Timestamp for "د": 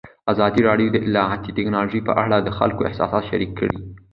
0.91-0.95, 2.41-2.49